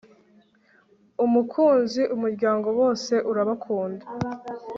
[1.25, 4.05] umukunzi umuryango bose urabakunda